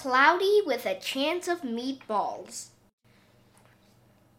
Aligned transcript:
Cloudy 0.00 0.62
with 0.64 0.86
a 0.86 0.94
chance 0.94 1.48
of 1.48 1.62
meatballs. 1.62 2.68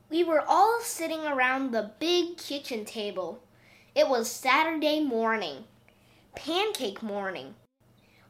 We 0.09 0.24
were 0.24 0.42
all 0.47 0.79
sitting 0.82 1.25
around 1.25 1.71
the 1.71 1.92
big 2.00 2.37
kitchen 2.37 2.85
table. 2.85 3.43
It 3.93 4.08
was 4.08 4.32
Saturday 4.32 5.01
morning, 5.01 5.66
pancake 6.33 7.03
morning. 7.03 7.56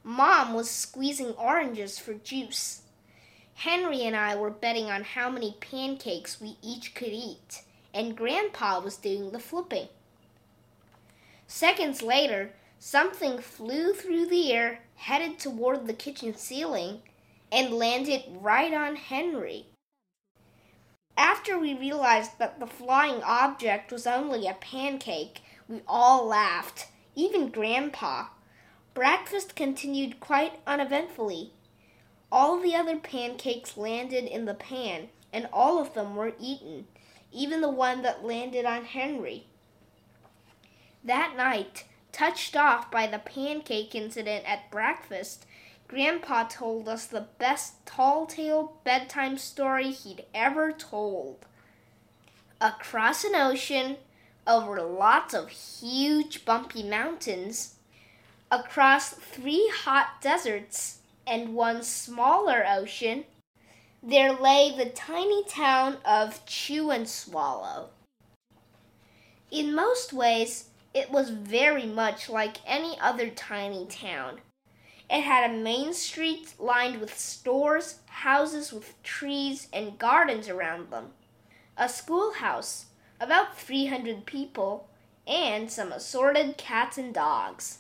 Mom 0.04 0.56
was 0.56 0.72
squeezing 0.72 1.34
oranges 1.34 2.00
for 2.00 2.16
juice. 2.16 2.82
Henry 3.54 4.02
and 4.02 4.16
I 4.16 4.36
were 4.36 4.50
betting 4.50 4.90
on 4.90 5.04
how 5.04 5.30
many 5.30 5.56
pancakes 5.62 6.42
we 6.42 6.58
each 6.64 6.96
could 6.96 7.14
eat, 7.14 7.62
and 7.94 8.18
Grandpa 8.18 8.80
was 8.80 8.98
doing 8.98 9.30
the 9.30 9.40
flipping. 9.40 9.90
Seconds 11.46 12.02
later, 12.02 12.54
something 12.80 13.38
flew 13.38 13.94
through 13.94 14.26
the 14.26 14.52
air, 14.52 14.80
headed 14.96 15.38
toward 15.38 15.86
the 15.86 15.94
kitchen 15.94 16.36
ceiling, 16.36 17.04
and 17.52 17.74
landed 17.74 18.24
right 18.40 18.74
on 18.74 18.96
Henry. 18.96 19.68
After 21.18 21.60
we 21.60 21.74
realized 21.74 22.40
that 22.40 22.60
the 22.60 22.68
flying 22.68 23.22
object 23.24 23.92
was 23.92 24.08
only 24.08 24.48
a 24.48 24.54
pancake, 24.54 25.42
we 25.68 25.82
all 25.88 26.26
laughed, 26.26 26.88
even 27.16 27.50
Grandpa. 27.50 28.28
Breakfast 28.94 29.56
continued 29.56 30.20
quite 30.20 30.60
uneventfully. 30.66 31.54
All 32.32 32.60
the 32.60 32.76
other 32.76 32.98
pancakes 32.98 33.78
landed 33.78 34.26
in 34.26 34.46
the 34.46 34.54
pan, 34.54 35.10
and 35.34 35.48
all 35.52 35.80
of 35.80 35.94
them 35.94 36.16
were 36.16 36.34
eaten, 36.40 36.88
even 37.32 37.62
the 37.62 37.70
one 37.70 38.02
that 38.04 38.24
landed 38.24 38.66
on 38.66 38.86
Henry. 38.86 39.48
That 41.04 41.36
night, 41.36 41.86
touched 42.12 42.56
off 42.56 42.90
by 42.92 43.08
the 43.08 43.20
pancake 43.20 43.96
incident 43.96 44.46
at 44.48 44.72
breakfast, 44.72 45.46
Grandpa 45.90 46.44
told 46.44 46.88
us 46.88 47.08
the 47.08 47.26
best 47.40 47.84
tall 47.84 48.28
tale 48.28 48.80
bedtime 48.84 49.40
story 49.40 49.90
he'd 49.90 50.24
ever 50.36 50.72
told. 50.72 51.48
Across 52.62 53.24
an 53.24 53.34
ocean, 53.34 53.98
over 54.46 54.80
lots 54.84 55.34
of 55.34 55.50
huge 55.50 56.46
bumpy 56.46 56.84
mountains, 56.84 57.78
across 58.52 59.10
three 59.10 59.68
hot 59.74 60.22
deserts 60.22 61.00
and 61.26 61.56
one 61.56 61.82
smaller 61.82 62.64
ocean, 62.68 63.26
there 64.04 64.32
lay 64.32 64.72
the 64.72 64.92
tiny 64.92 65.44
town 65.46 65.98
of 66.06 66.46
Chew 66.46 66.92
and 66.92 67.10
Swallow. 67.10 67.90
In 69.50 69.74
most 69.74 70.14
ways, 70.14 70.66
it 70.94 71.10
was 71.10 71.32
very 71.32 71.88
much 71.88 72.30
like 72.30 72.58
any 72.68 72.96
other 73.02 73.32
tiny 73.32 73.88
town. 73.88 74.42
It 75.10 75.24
had 75.24 75.50
a 75.50 75.54
main 75.54 75.94
street 75.94 76.54
lined 76.60 77.02
with 77.02 77.18
stores, 77.18 78.00
houses 78.06 78.72
with 78.72 79.02
trees, 79.02 79.68
and 79.74 79.98
gardens 79.98 80.48
around 80.48 80.92
them, 80.92 81.14
a 81.76 81.90
schoolhouse, 81.90 82.86
about 83.20 83.58
300 83.58 84.28
people, 84.28 84.88
and 85.26 85.72
some 85.72 85.92
assorted 85.92 86.58
cats 86.58 86.98
and 86.98 87.12
dogs. 87.12 87.80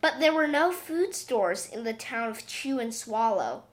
But 0.00 0.20
there 0.20 0.32
were 0.32 0.46
no 0.46 0.70
food 0.70 1.14
stores 1.14 1.68
in 1.68 1.82
the 1.84 1.92
town 1.92 2.30
of 2.30 2.46
Chew 2.46 2.78
and 2.78 2.94
Swallow. 2.94 3.64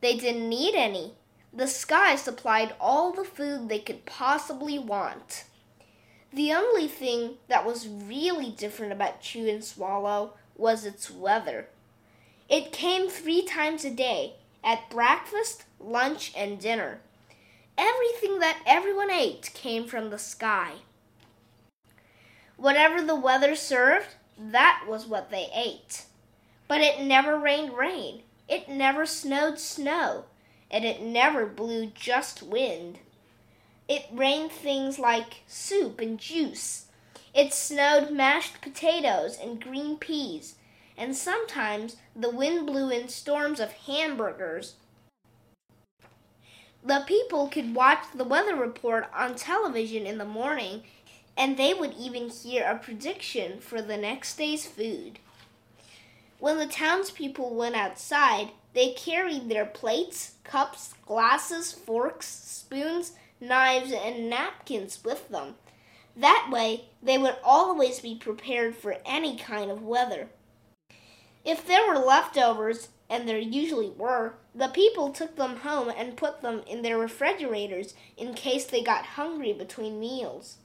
They 0.00 0.16
didn't 0.16 0.48
need 0.48 0.74
any. 0.74 1.14
The 1.52 1.66
sky 1.66 2.16
supplied 2.16 2.74
all 2.80 3.12
the 3.12 3.24
food 3.24 3.68
they 3.68 3.78
could 3.80 4.06
possibly 4.06 4.78
want. 4.78 5.44
The 6.32 6.52
only 6.52 6.88
thing 6.88 7.34
that 7.48 7.66
was 7.66 7.86
really 7.86 8.50
different 8.50 8.92
about 8.92 9.20
Chew 9.20 9.48
and 9.48 9.62
Swallow 9.62 10.34
was 10.56 10.84
its 10.84 11.10
weather. 11.10 11.68
It 12.48 12.72
came 12.72 13.10
three 13.10 13.42
times 13.42 13.84
a 13.84 13.90
day 13.90 14.34
at 14.64 14.88
breakfast, 14.88 15.64
lunch, 15.78 16.32
and 16.34 16.58
dinner. 16.58 17.00
Everything 17.76 18.38
that 18.38 18.62
everyone 18.66 19.10
ate 19.10 19.50
came 19.52 19.86
from 19.86 20.08
the 20.08 20.18
sky. 20.18 20.76
Whatever 22.56 23.02
the 23.02 23.14
weather 23.14 23.54
served, 23.54 24.14
that 24.38 24.84
was 24.88 25.06
what 25.06 25.30
they 25.30 25.48
ate. 25.54 26.06
But 26.66 26.80
it 26.80 27.02
never 27.02 27.38
rained 27.38 27.76
rain, 27.76 28.22
it 28.48 28.68
never 28.68 29.04
snowed 29.04 29.58
snow, 29.58 30.24
and 30.70 30.84
it 30.84 31.02
never 31.02 31.44
blew 31.44 31.86
just 31.86 32.42
wind. 32.42 32.98
It 33.88 34.06
rained 34.10 34.52
things 34.52 34.98
like 34.98 35.42
soup 35.46 36.00
and 36.00 36.18
juice. 36.18 36.86
It 37.34 37.52
snowed 37.52 38.10
mashed 38.10 38.62
potatoes 38.62 39.38
and 39.40 39.62
green 39.62 39.98
peas 39.98 40.54
and 40.98 41.16
sometimes 41.16 41.96
the 42.14 42.28
wind 42.28 42.66
blew 42.66 42.90
in 42.90 43.08
storms 43.08 43.60
of 43.60 43.72
hamburgers. 43.72 44.74
The 46.84 47.04
people 47.06 47.48
could 47.48 47.74
watch 47.74 48.04
the 48.14 48.24
weather 48.24 48.56
report 48.56 49.06
on 49.14 49.36
television 49.36 50.06
in 50.06 50.18
the 50.18 50.24
morning, 50.24 50.82
and 51.36 51.56
they 51.56 51.72
would 51.72 51.94
even 51.94 52.28
hear 52.28 52.64
a 52.64 52.78
prediction 52.78 53.60
for 53.60 53.80
the 53.80 53.96
next 53.96 54.36
day's 54.36 54.66
food. 54.66 55.20
When 56.40 56.58
the 56.58 56.66
townspeople 56.66 57.54
went 57.54 57.76
outside, 57.76 58.50
they 58.74 58.92
carried 58.92 59.48
their 59.48 59.66
plates, 59.66 60.34
cups, 60.44 60.94
glasses, 61.06 61.72
forks, 61.72 62.26
spoons, 62.26 63.12
knives, 63.40 63.92
and 63.92 64.28
napkins 64.28 65.02
with 65.04 65.28
them. 65.28 65.54
That 66.16 66.48
way, 66.50 66.86
they 67.02 67.18
would 67.18 67.36
always 67.44 68.00
be 68.00 68.16
prepared 68.16 68.76
for 68.76 68.96
any 69.04 69.36
kind 69.36 69.70
of 69.70 69.82
weather. 69.82 70.28
If 71.44 71.66
there 71.66 71.86
were 71.86 71.98
leftovers, 71.98 72.88
and 73.10 73.26
there 73.26 73.38
usually 73.38 73.90
were, 73.90 74.34
the 74.54 74.68
people 74.68 75.10
took 75.10 75.36
them 75.36 75.58
home 75.58 75.90
and 75.96 76.16
put 76.16 76.42
them 76.42 76.62
in 76.66 76.82
their 76.82 76.98
refrigerators 76.98 77.94
in 78.16 78.34
case 78.34 78.66
they 78.66 78.82
got 78.82 79.04
hungry 79.16 79.52
between 79.52 80.00
meals. 80.00 80.58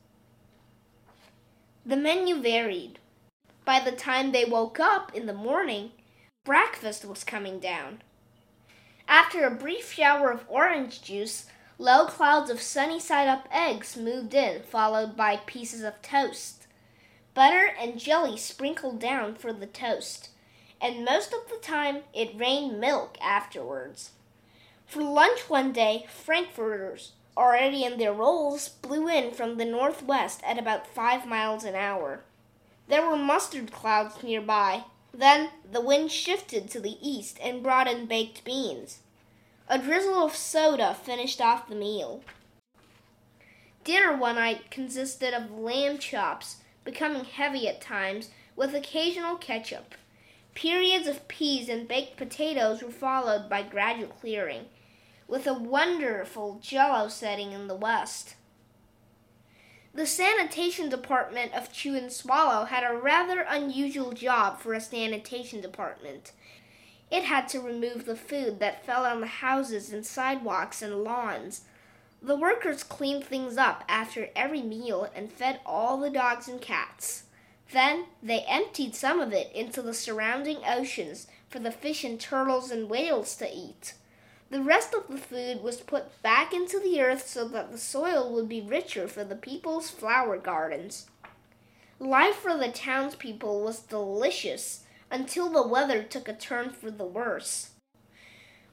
The 1.86 1.96
menu 1.96 2.42
varied. 2.42 3.00
By 3.66 3.80
the 3.80 3.92
time 3.92 4.32
they 4.32 4.46
woke 4.46 4.80
up 4.80 5.14
in 5.16 5.26
the 5.26 5.34
morning, 5.34 5.92
breakfast 6.44 7.06
was 7.06 7.24
coming 7.24 7.60
down. 7.60 8.02
After 9.08 9.46
a 9.46 9.52
brief 9.52 9.94
shower 9.94 10.32
of 10.32 10.46
orange 10.50 11.02
juice, 11.02 11.46
low 11.78 12.06
clouds 12.08 12.50
of 12.50 12.62
sunny 12.62 13.00
side 13.00 13.28
up 13.28 13.48
eggs 13.52 13.96
moved 13.96 14.34
in, 14.34 14.64
followed 14.64 15.16
by 15.16 15.38
pieces 15.46 15.84
of 15.84 16.02
toast. 16.02 16.68
Butter 17.34 17.72
and 17.80 18.00
jelly 18.00 18.38
sprinkled 18.38 19.00
down 19.00 19.36
for 19.36 19.54
the 19.54 19.66
toast 19.66 20.30
and 20.84 21.06
most 21.06 21.34
of 21.34 21.50
the 21.50 21.58
time 21.66 22.00
it 22.14 22.38
rained 22.38 22.80
milk 22.80 23.18
afterwards. 23.22 24.12
For 24.86 25.02
lunch 25.02 25.50
one 25.50 25.72
day, 25.72 26.06
frankfurters, 26.14 27.14
already 27.38 27.86
in 27.86 27.98
their 27.98 28.12
rolls, 28.12 28.68
blew 28.68 29.08
in 29.08 29.32
from 29.32 29.58
the 29.58 29.66
northwest 29.66 30.42
at 30.46 30.60
about 30.60 30.86
five 30.86 31.26
miles 31.26 31.64
an 31.64 31.74
hour. 31.74 32.20
There 32.90 33.08
were 33.08 33.16
mustard 33.16 33.72
clouds 33.72 34.22
nearby. 34.22 34.84
Then 35.14 35.52
the 35.72 35.82
wind 35.82 36.12
shifted 36.12 36.70
to 36.70 36.82
the 36.82 36.98
east 37.02 37.40
and 37.42 37.64
brought 37.64 37.88
in 37.88 38.06
baked 38.06 38.44
beans. 38.44 39.00
A 39.70 39.80
drizzle 39.80 40.26
of 40.26 40.36
soda 40.36 40.94
finished 40.94 41.40
off 41.40 41.70
the 41.70 41.76
meal. 41.76 42.22
Dinner 43.86 44.18
one 44.18 44.36
night 44.36 44.70
consisted 44.70 45.34
of 45.34 45.52
lamb 45.52 45.98
chops, 45.98 46.58
becoming 46.84 47.24
heavy 47.24 47.70
at 47.70 47.80
times, 47.80 48.30
with 48.56 48.76
occasional 48.76 49.38
ketchup. 49.38 49.96
Periods 50.56 51.08
of 51.08 51.28
peas 51.28 51.68
and 51.68 51.88
baked 51.88 52.16
potatoes 52.16 52.84
were 52.84 52.92
followed 52.92 53.50
by 53.50 53.64
gradual 53.64 54.10
clearing, 54.10 54.66
with 55.28 55.48
a 55.48 55.54
wonderful 55.54 56.60
jello 56.62 57.08
setting 57.08 57.52
in 57.52 57.68
the 57.68 57.76
west. 57.76 58.36
The 59.96 60.06
sanitation 60.06 60.90
department 60.90 61.54
of 61.54 61.72
Chew 61.72 61.96
and 61.96 62.12
Swallow 62.12 62.66
had 62.66 62.84
a 62.84 62.98
rather 62.98 63.42
unusual 63.42 64.12
job 64.12 64.60
for 64.60 64.74
a 64.74 64.82
sanitation 64.82 65.62
department. 65.62 66.32
It 67.12 67.26
had 67.26 67.48
to 67.50 67.60
remove 67.60 68.06
the 68.06 68.16
food 68.16 68.60
that 68.60 68.86
fell 68.86 69.06
on 69.06 69.22
the 69.22 69.28
houses 69.28 69.94
and 69.94 70.04
sidewalks 70.04 70.82
and 70.82 71.04
lawns. 71.04 71.62
The 72.24 72.36
workers 72.36 72.84
cleaned 72.84 73.24
things 73.24 73.58
up 73.58 73.84
after 73.88 74.30
every 74.36 74.62
meal 74.62 75.10
and 75.16 75.32
fed 75.32 75.60
all 75.66 76.00
the 76.00 76.10
dogs 76.10 76.48
and 76.48 76.60
cats. 76.60 77.26
Then 77.74 78.06
they 78.22 78.42
emptied 78.48 78.94
some 78.94 79.20
of 79.20 79.34
it 79.34 79.52
into 79.52 79.82
the 79.82 79.96
surrounding 79.96 80.60
oceans 80.64 81.26
for 81.50 81.58
the 81.58 81.72
fish 81.72 82.04
and 82.04 82.20
turtles 82.20 82.70
and 82.70 82.88
whales 82.88 83.36
to 83.38 83.50
eat. 83.52 83.96
The 84.52 84.62
rest 84.62 84.94
of 84.94 85.08
the 85.08 85.18
food 85.18 85.64
was 85.64 85.82
put 85.82 86.22
back 86.22 86.54
into 86.54 86.80
the 86.80 87.02
earth 87.02 87.28
so 87.28 87.48
that 87.48 87.72
the 87.72 87.80
soil 87.80 88.32
would 88.32 88.48
be 88.48 88.62
richer 88.62 89.08
for 89.08 89.24
the 89.24 89.36
people's 89.36 89.90
flower 89.90 90.38
gardens. 90.38 91.08
Life 91.98 92.36
for 92.36 92.56
the 92.56 92.72
townspeople 92.72 93.64
was 93.64 93.80
delicious 93.80 94.84
until 95.10 95.50
the 95.50 95.68
weather 95.68 96.04
took 96.04 96.28
a 96.28 96.34
turn 96.34 96.70
for 96.70 96.92
the 96.92 97.06
worse. 97.06 97.72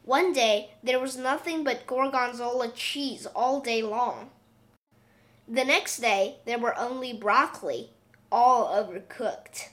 One 0.04 0.34
day 0.34 0.72
there 0.82 1.00
was 1.00 1.16
nothing 1.16 1.64
but 1.64 1.86
gorgonzola 1.86 2.72
cheese 2.72 3.24
all 3.34 3.60
day 3.60 3.82
long. 3.82 4.28
The 5.48 5.64
next 5.64 5.98
day 5.98 6.36
there 6.44 6.58
were 6.58 6.78
only 6.78 7.14
broccoli, 7.14 7.92
all 8.30 8.66
overcooked. 8.68 9.68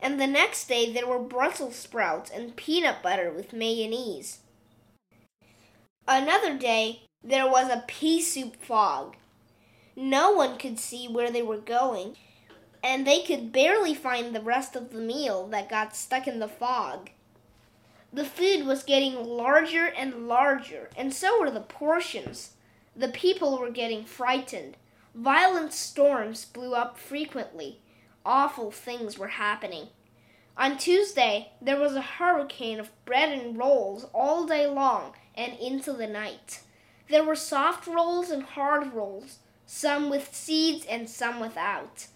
And 0.00 0.20
the 0.20 0.26
next 0.26 0.66
day 0.68 0.92
there 0.92 1.06
were 1.06 1.18
Brussels 1.18 1.76
sprouts 1.76 2.30
and 2.30 2.56
peanut 2.56 3.02
butter 3.02 3.30
with 3.30 3.52
mayonnaise. 3.52 4.38
Another 6.08 6.56
day 6.56 7.02
there 7.22 7.48
was 7.48 7.68
a 7.68 7.84
pea 7.86 8.20
soup 8.20 8.56
fog. 8.56 9.16
No 9.94 10.30
one 10.30 10.56
could 10.56 10.78
see 10.78 11.06
where 11.06 11.30
they 11.30 11.42
were 11.42 11.58
going, 11.58 12.16
and 12.82 13.06
they 13.06 13.22
could 13.22 13.52
barely 13.52 13.94
find 13.94 14.34
the 14.34 14.40
rest 14.40 14.74
of 14.74 14.90
the 14.90 14.98
meal 14.98 15.46
that 15.48 15.68
got 15.68 15.94
stuck 15.94 16.26
in 16.26 16.38
the 16.38 16.48
fog. 16.48 17.10
The 18.12 18.24
food 18.24 18.66
was 18.66 18.82
getting 18.82 19.22
larger 19.22 19.86
and 19.86 20.26
larger, 20.26 20.90
and 20.96 21.12
so 21.12 21.38
were 21.38 21.50
the 21.50 21.60
portions. 21.60 22.54
The 22.96 23.08
people 23.08 23.58
were 23.58 23.70
getting 23.70 24.04
frightened. 24.04 24.76
Violent 25.14 25.72
storms 25.72 26.44
blew 26.44 26.74
up 26.74 26.96
frequently. 26.96 27.80
Awful 28.24 28.70
things 28.70 29.18
were 29.18 29.28
happening. 29.28 29.88
On 30.56 30.76
Tuesday, 30.76 31.52
there 31.60 31.80
was 31.80 31.94
a 31.94 32.02
hurricane 32.02 32.78
of 32.78 32.90
bread 33.04 33.30
and 33.30 33.56
rolls 33.56 34.06
all 34.12 34.46
day 34.46 34.66
long 34.66 35.14
and 35.34 35.58
into 35.58 35.92
the 35.92 36.06
night. 36.06 36.60
There 37.08 37.24
were 37.24 37.34
soft 37.34 37.86
rolls 37.86 38.30
and 38.30 38.42
hard 38.42 38.92
rolls, 38.92 39.38
some 39.66 40.10
with 40.10 40.34
seeds 40.34 40.86
and 40.86 41.08
some 41.08 41.40
without. 41.40 42.06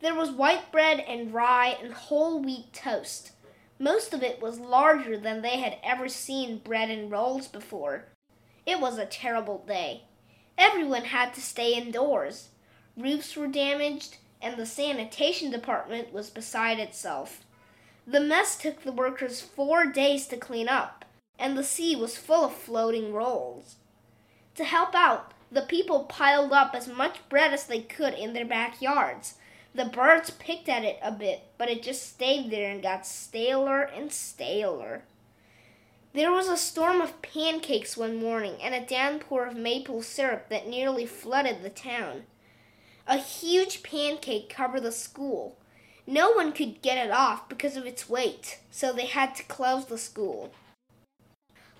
There 0.00 0.14
was 0.14 0.30
white 0.30 0.70
bread 0.70 1.00
and 1.00 1.34
rye 1.34 1.76
and 1.82 1.92
whole 1.92 2.40
wheat 2.40 2.72
toast. 2.72 3.32
Most 3.80 4.14
of 4.14 4.22
it 4.22 4.40
was 4.40 4.60
larger 4.60 5.18
than 5.18 5.42
they 5.42 5.58
had 5.58 5.78
ever 5.82 6.08
seen 6.08 6.58
bread 6.58 6.90
and 6.90 7.10
rolls 7.10 7.48
before. 7.48 8.04
It 8.64 8.80
was 8.80 8.98
a 8.98 9.06
terrible 9.06 9.64
day. 9.66 10.04
Everyone 10.58 11.04
had 11.04 11.34
to 11.34 11.40
stay 11.40 11.74
indoors. 11.74 12.48
Roofs 12.96 13.36
were 13.36 13.46
damaged, 13.46 14.16
and 14.42 14.56
the 14.56 14.66
sanitation 14.66 15.52
department 15.52 16.12
was 16.12 16.30
beside 16.30 16.80
itself. 16.80 17.44
The 18.08 18.20
mess 18.20 18.58
took 18.58 18.82
the 18.82 18.90
workers 18.90 19.40
four 19.40 19.86
days 19.86 20.26
to 20.26 20.36
clean 20.36 20.68
up, 20.68 21.04
and 21.38 21.56
the 21.56 21.62
sea 21.62 21.94
was 21.94 22.16
full 22.16 22.44
of 22.46 22.54
floating 22.54 23.12
rolls. 23.12 23.76
To 24.56 24.64
help 24.64 24.96
out, 24.96 25.32
the 25.52 25.62
people 25.62 26.04
piled 26.04 26.52
up 26.52 26.74
as 26.74 26.88
much 26.88 27.20
bread 27.28 27.52
as 27.52 27.66
they 27.66 27.80
could 27.80 28.14
in 28.14 28.32
their 28.32 28.44
backyards. 28.44 29.34
The 29.74 29.84
birds 29.84 30.30
picked 30.30 30.68
at 30.68 30.84
it 30.84 30.98
a 31.00 31.12
bit, 31.12 31.42
but 31.56 31.70
it 31.70 31.84
just 31.84 32.08
stayed 32.08 32.50
there 32.50 32.70
and 32.70 32.82
got 32.82 33.06
staler 33.06 33.82
and 33.82 34.12
staler. 34.12 35.04
There 36.14 36.32
was 36.32 36.48
a 36.48 36.56
storm 36.56 37.00
of 37.00 37.20
pancakes 37.20 37.96
one 37.96 38.16
morning 38.16 38.56
and 38.62 38.74
a 38.74 38.84
downpour 38.84 39.46
of 39.46 39.56
maple 39.56 40.02
syrup 40.02 40.48
that 40.48 40.66
nearly 40.66 41.04
flooded 41.04 41.62
the 41.62 41.70
town. 41.70 42.24
A 43.06 43.18
huge 43.18 43.82
pancake 43.82 44.48
covered 44.48 44.82
the 44.84 44.92
school. 44.92 45.58
No 46.06 46.30
one 46.32 46.52
could 46.52 46.80
get 46.80 47.04
it 47.04 47.10
off 47.10 47.48
because 47.48 47.76
of 47.76 47.84
its 47.84 48.08
weight, 48.08 48.58
so 48.70 48.92
they 48.92 49.06
had 49.06 49.34
to 49.34 49.42
close 49.44 49.86
the 49.86 49.98
school. 49.98 50.52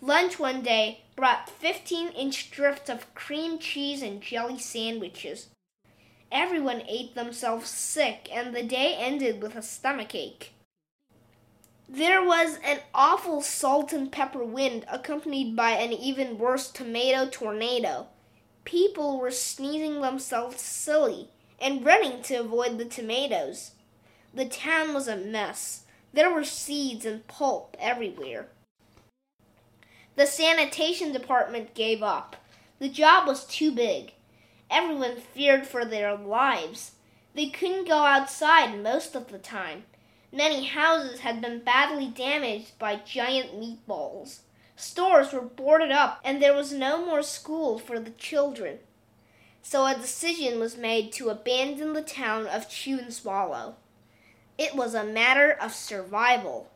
Lunch 0.03 0.39
one 0.39 0.63
day 0.63 1.01
brought 1.17 1.49
15 1.49 2.11
inch 2.11 2.51
drifts 2.51 2.91
of 2.91 3.13
cream 3.15 3.59
cheese 3.59 4.03
and 4.03 4.21
jelly 4.21 4.59
sandwiches. 4.59 5.49
Everyone 6.31 6.83
ate 6.87 7.15
themselves 7.15 7.71
sick, 7.71 8.29
and 8.31 8.55
the 8.55 8.63
day 8.63 8.95
ended 8.95 9.43
with 9.43 9.57
a 9.57 9.63
stomachache. 9.63 10.53
There 11.91 12.23
was 12.23 12.59
an 12.63 12.81
awful 12.95 13.41
salt 13.41 13.95
and 13.95 14.13
pepper 14.13 14.45
wind 14.45 14.85
accompanied 14.89 15.57
by 15.57 15.71
an 15.71 15.95
even 15.95 16.37
worse 16.37 16.71
tomato 16.71 17.27
tornado. 17.31 18.09
People 18.65 19.19
were 19.19 19.31
sneezing 19.31 20.03
themselves 20.03 20.61
silly 20.61 21.31
and 21.59 21.87
running 21.87 22.21
to 22.25 22.35
avoid 22.37 22.77
the 22.77 22.85
tomatoes. 22.85 23.71
The 24.35 24.45
town 24.45 24.93
was 24.93 25.09
a 25.09 25.17
mess. 25.17 25.85
There 26.13 26.31
were 26.31 26.45
seeds 26.45 27.07
and 27.07 27.27
pulp 27.27 27.75
everywhere. 27.81 28.49
The 30.17 30.27
sanitation 30.27 31.13
department 31.13 31.75
gave 31.75 32.03
up. 32.03 32.37
The 32.81 32.91
job 32.91 33.27
was 33.27 33.47
too 33.47 33.73
big. 33.73 34.13
Everyone 34.71 35.17
feared 35.17 35.67
for 35.67 35.87
their 35.87 36.15
lives. 36.15 36.93
They 37.35 37.49
couldn't 37.49 37.89
go 37.89 38.05
outside 38.05 38.83
most 38.83 39.15
of 39.15 39.29
the 39.33 39.39
time. 39.39 39.85
Many 40.33 40.67
houses 40.67 41.21
had 41.21 41.41
been 41.41 41.61
badly 41.61 42.07
damaged 42.07 42.79
by 42.79 42.97
giant 42.97 43.59
meatballs. 43.59 44.41
Stores 44.77 45.33
were 45.33 45.41
boarded 45.41 45.91
up, 45.91 46.21
and 46.23 46.41
there 46.41 46.55
was 46.55 46.73
no 46.73 47.05
more 47.05 47.23
school 47.23 47.79
for 47.79 47.99
the 47.99 48.11
children. 48.11 48.79
So 49.63 49.87
a 49.87 49.95
decision 49.95 50.61
was 50.61 50.77
made 50.77 51.13
to 51.15 51.31
abandon 51.31 51.95
the 51.95 52.03
town 52.03 52.47
of 52.47 52.69
Chew 52.69 52.99
and 52.99 53.13
Swallow. 53.13 53.77
It 54.57 54.75
was 54.75 54.95
a 54.95 55.05
matter 55.05 55.51
of 55.51 55.75
survival. 55.75 56.71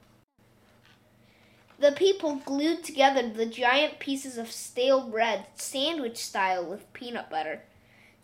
The 1.78 1.93
people 1.93 2.37
glued 2.37 2.84
together 2.84 3.28
the 3.28 3.46
giant 3.46 3.99
pieces 3.99 4.38
of 4.38 4.52
stale 4.52 5.08
bread, 5.08 5.46
sandwich 5.56 6.19
style, 6.19 6.64
with 6.64 6.93
peanut 6.93 7.28
butter, 7.28 7.62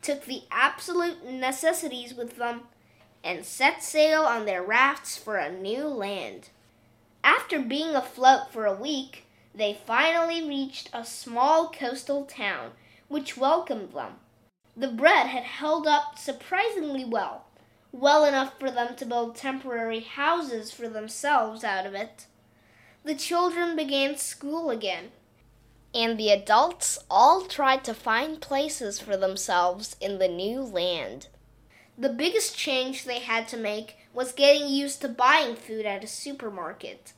took 0.01 0.25
the 0.25 0.43
absolute 0.51 1.25
necessities 1.25 2.15
with 2.15 2.37
them, 2.37 2.63
and 3.29 3.45
set 3.45 3.83
sail 3.83 4.23
on 4.23 4.47
their 4.47 4.63
rafts 4.63 5.19
for 5.19 5.37
a 5.37 5.53
new 5.53 5.85
land. 5.85 6.49
After 7.23 7.59
being 7.59 7.95
afloat 7.95 8.51
for 8.51 8.65
a 8.65 8.75
week, 8.75 9.27
they 9.55 9.79
finally 9.87 10.49
reached 10.49 10.89
a 10.95 11.05
small 11.05 11.71
coastal 11.71 12.25
town 12.25 12.71
which 13.09 13.37
welcomed 13.37 13.93
them. 13.93 14.15
The 14.75 14.89
bread 14.89 15.27
had 15.27 15.43
held 15.43 15.87
up 15.87 16.19
surprisingly 16.19 17.05
well, 17.05 17.45
well 17.93 18.25
enough 18.25 18.59
for 18.59 18.71
them 18.71 18.97
to 18.97 19.05
build 19.05 19.37
temporary 19.37 20.01
houses 20.01 20.73
for 20.73 20.89
themselves 20.89 21.63
out 21.63 21.85
of 21.85 21.93
it. 21.93 22.25
The 23.05 23.15
children 23.15 23.77
began 23.77 24.17
school 24.17 24.71
again, 24.71 25.11
and 25.95 26.17
the 26.17 26.31
adults 26.31 26.99
all 27.11 27.43
tried 27.43 27.85
to 27.85 27.93
find 27.93 28.41
places 28.41 28.99
for 28.99 29.19
themselves 29.19 29.97
in 30.01 30.19
the 30.19 30.29
new 30.29 30.63
land. 30.63 31.29
The 32.01 32.09
biggest 32.09 32.57
change 32.57 33.03
they 33.03 33.19
had 33.19 33.49
to 33.49 33.57
make 33.57 33.97
was 34.15 34.31
getting 34.31 34.69
used 34.69 35.01
to 35.01 35.09
buying 35.09 35.57
food 35.57 35.85
at 35.85 36.05
a 36.05 36.07
supermarket. 36.07 37.13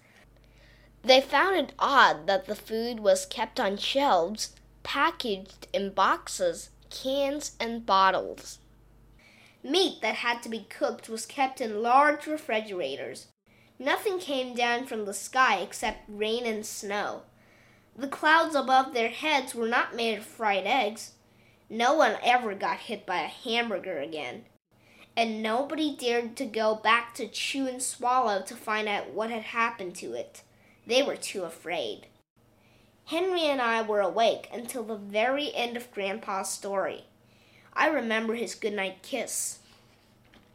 They 1.03 1.21
found 1.21 1.57
it 1.57 1.75
odd 1.79 2.27
that 2.27 2.47
the 2.47 2.55
food 2.55 2.99
was 2.99 3.27
kept 3.27 3.61
on 3.61 3.77
shelves, 3.77 4.55
packaged 4.83 5.67
in 5.75 5.91
boxes, 5.91 6.71
cans, 6.89 7.57
and 7.61 7.85
bottles. 7.85 8.59
Meat 9.63 10.01
that 10.01 10.15
had 10.15 10.43
to 10.45 10.49
be 10.49 10.67
cooked 10.71 11.11
was 11.11 11.27
kept 11.27 11.61
in 11.61 11.83
large 11.83 12.27
refrigerators. 12.27 13.27
Nothing 13.79 14.19
came 14.19 14.55
down 14.55 14.87
from 14.87 15.05
the 15.05 15.13
sky 15.13 15.59
except 15.59 16.09
rain 16.09 16.47
and 16.47 16.65
snow. 16.65 17.25
The 17.95 18.09
clouds 18.09 18.55
above 18.55 18.95
their 18.95 19.11
heads 19.11 19.55
were 19.55 19.69
not 19.69 19.95
made 19.95 20.17
of 20.17 20.25
fried 20.25 20.65
eggs. 20.65 21.13
No 21.69 21.93
one 21.93 22.17
ever 22.23 22.55
got 22.55 22.79
hit 22.79 23.05
by 23.05 23.21
a 23.21 23.27
hamburger 23.27 23.99
again 23.99 24.47
and 25.21 25.43
nobody 25.43 25.95
dared 25.95 26.35
to 26.35 26.47
go 26.47 26.75
back 26.75 27.13
to 27.13 27.29
Chew 27.29 27.67
and 27.67 27.83
Swallow 27.83 28.41
to 28.41 28.57
find 28.57 28.89
out 28.89 29.11
what 29.11 29.29
had 29.29 29.43
happened 29.43 29.95
to 29.97 30.15
it. 30.15 30.41
They 30.87 31.03
were 31.03 31.15
too 31.15 31.43
afraid. 31.43 32.07
Henry 33.05 33.43
and 33.43 33.61
I 33.61 33.83
were 33.83 34.01
awake 34.01 34.49
until 34.51 34.83
the 34.83 34.97
very 34.97 35.55
end 35.55 35.77
of 35.77 35.93
Grandpa's 35.93 36.49
story. 36.49 37.05
I 37.75 37.89
remember 37.89 38.33
his 38.33 38.55
goodnight 38.55 39.03
kiss. 39.03 39.59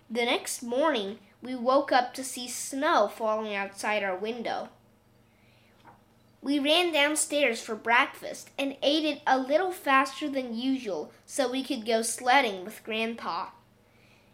The 0.09 0.25
next 0.25 0.63
morning, 0.63 1.19
we 1.43 1.53
woke 1.53 1.91
up 1.91 2.15
to 2.15 2.23
see 2.23 2.47
snow 2.47 3.07
falling 3.07 3.53
outside 3.53 4.01
our 4.01 4.17
window. 4.17 4.69
We 6.41 6.57
ran 6.57 6.91
downstairs 6.91 7.61
for 7.61 7.75
breakfast 7.75 8.49
and 8.57 8.77
ate 8.81 9.05
it 9.05 9.21
a 9.27 9.37
little 9.37 9.71
faster 9.71 10.27
than 10.27 10.57
usual 10.57 11.11
so 11.27 11.51
we 11.51 11.61
could 11.63 11.85
go 11.85 12.01
sledding 12.01 12.65
with 12.65 12.83
Grandpa. 12.83 13.49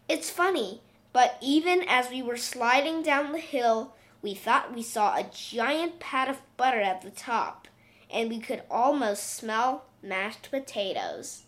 It's 0.08 0.30
funny, 0.30 0.82
but 1.12 1.36
even 1.40 1.82
as 1.88 2.10
we 2.10 2.22
were 2.22 2.36
sliding 2.36 3.02
down 3.02 3.32
the 3.32 3.38
hill, 3.38 3.94
we 4.20 4.34
thought 4.34 4.74
we 4.74 4.82
saw 4.82 5.16
a 5.16 5.30
giant 5.32 6.00
pat 6.00 6.28
of 6.28 6.40
butter 6.56 6.80
at 6.80 7.02
the 7.02 7.10
top, 7.10 7.68
and 8.10 8.28
we 8.28 8.38
could 8.38 8.62
almost 8.70 9.34
smell 9.34 9.84
mashed 10.02 10.50
potatoes. 10.50 11.44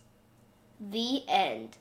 The 0.79 1.23
end. 1.27 1.77